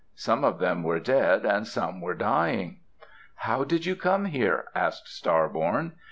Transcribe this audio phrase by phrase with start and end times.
[0.15, 2.79] Some of them were dead and some were dying.
[3.35, 5.91] "How did you come here?" asked Star born.